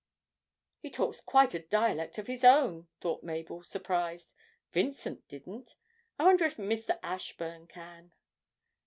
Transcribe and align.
'He 0.79 0.89
talks 0.89 1.21
quite 1.21 1.53
a 1.53 1.59
dialect 1.59 2.17
of 2.17 2.25
his 2.25 2.43
own,' 2.43 2.87
thought 2.99 3.21
Mabel 3.21 3.61
surprised. 3.61 4.33
'Vincent 4.71 5.27
didn't. 5.27 5.75
I 6.17 6.23
wonder 6.23 6.45
if 6.45 6.57
Mr. 6.57 6.97
Ashburn 7.03 7.67
can.' 7.67 8.11